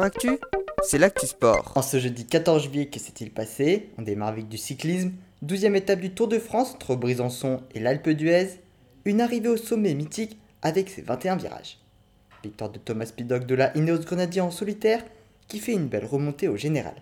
[0.00, 0.38] Actu,
[0.82, 1.72] c'est l'actu sport.
[1.74, 3.90] En ce jeudi 14 juillet, que s'est-il passé?
[3.98, 5.12] On démarre avec du cyclisme,
[5.44, 8.60] 12e étape du Tour de France entre Brisançon et l'Alpe d'Huez,
[9.04, 11.78] une arrivée au sommet mythique avec ses 21 virages.
[12.42, 15.04] Victoire de Thomas Piddock de la Ineos Grenadier en solitaire,
[15.46, 16.94] qui fait une belle remontée au général.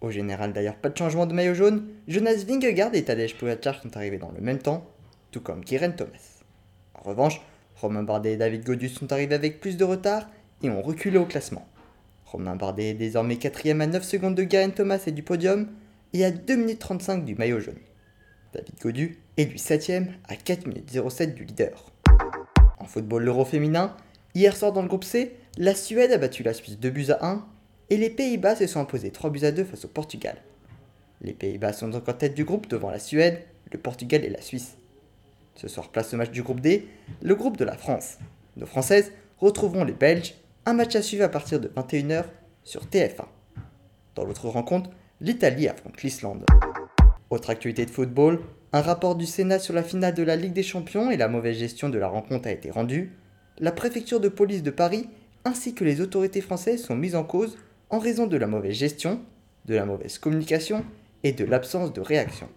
[0.00, 3.94] Au général d'ailleurs pas de changement de maillot jaune, Jonas Vingegaard et Tadej Pogacar sont
[3.94, 4.86] arrivés dans le même temps,
[5.32, 6.40] tout comme Kiren Thomas.
[6.94, 7.42] En revanche,
[7.76, 10.28] Romain Bardet et David Godus sont arrivés avec plus de retard
[10.62, 11.68] et ont reculé au classement.
[12.30, 15.66] Romain Bardet est désormais quatrième à 9 secondes de Garen Thomas et du podium
[16.12, 17.78] et à 2 minutes 35 du maillot jaune.
[18.52, 21.90] David Godu est lui 7ème à 4 minutes 07 du leader.
[22.78, 23.96] En football l'Euro féminin,
[24.34, 27.26] hier soir dans le groupe C, la Suède a battu la Suisse 2 buts à
[27.26, 27.46] 1
[27.88, 30.36] et les Pays-Bas se sont imposés 3 buts à 2 face au Portugal.
[31.22, 34.42] Les Pays-Bas sont donc en tête du groupe devant la Suède, le Portugal et la
[34.42, 34.76] Suisse.
[35.54, 36.88] Ce soir place au match du groupe D,
[37.22, 38.18] le groupe de la France.
[38.58, 40.34] Nos Françaises retrouveront les Belges,
[40.68, 42.24] un match à suivre à partir de 21h
[42.62, 43.24] sur TF1.
[44.14, 46.44] Dans l'autre rencontre, l'Italie affronte l'Islande.
[47.30, 48.40] Autre actualité de football,
[48.74, 51.56] un rapport du Sénat sur la finale de la Ligue des Champions et la mauvaise
[51.56, 53.16] gestion de la rencontre a été rendu.
[53.58, 55.08] La préfecture de police de Paris
[55.46, 57.56] ainsi que les autorités françaises sont mises en cause
[57.88, 59.22] en raison de la mauvaise gestion,
[59.64, 60.84] de la mauvaise communication
[61.22, 62.50] et de l'absence de réaction.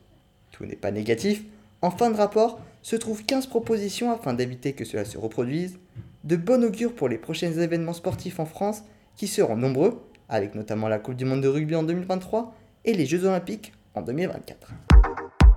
[0.51, 1.45] Tout n'est pas négatif,
[1.81, 5.79] en fin de rapport se trouvent 15 propositions afin d'éviter que cela se reproduise,
[6.23, 8.83] de bon augure pour les prochains événements sportifs en France
[9.15, 12.53] qui seront nombreux, avec notamment la Coupe du Monde de rugby en 2023
[12.85, 14.71] et les Jeux Olympiques en 2024.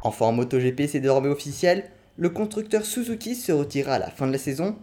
[0.02, 1.84] Enfin en MotoGP c'est désormais officiel,
[2.16, 4.76] le constructeur Suzuki se retirera à la fin de la saison,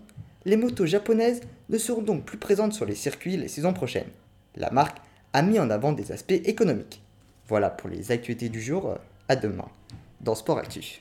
[0.46, 4.10] les motos japonaises ne seront donc plus présentes sur les circuits les saisons prochaines.
[4.56, 4.98] La marque
[5.34, 7.02] a mis en avant des aspects économiques.
[7.48, 8.98] Voilà pour les actualités du jour,
[9.30, 9.68] à demain
[10.20, 11.00] dans Sport Actif.